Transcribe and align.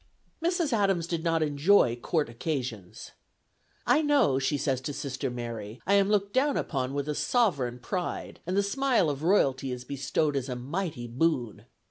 Mrs. 0.43 0.73
Adams 0.73 1.05
did 1.05 1.23
not 1.23 1.43
enjoy 1.43 1.95
Court 1.95 2.27
occasions. 2.27 3.11
"I 3.85 4.01
know," 4.01 4.39
she 4.39 4.57
says 4.57 4.81
to 4.81 4.93
Sister 4.93 5.29
Mary, 5.29 5.79
"I 5.85 5.93
am 5.93 6.09
looked 6.09 6.33
down 6.33 6.57
upon 6.57 6.95
with 6.95 7.07
a 7.07 7.13
sovereign 7.13 7.77
pride, 7.77 8.39
and 8.47 8.57
the 8.57 8.63
smile 8.63 9.11
of 9.11 9.21
royalty 9.21 9.71
is 9.71 9.83
bestowed 9.85 10.35
as 10.35 10.49
a 10.49 10.55
mighty 10.55 11.05
boon. 11.05 11.67